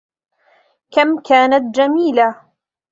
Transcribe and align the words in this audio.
كم 0.91 1.21
كانت 1.21 1.63
جميلة. 1.75 2.41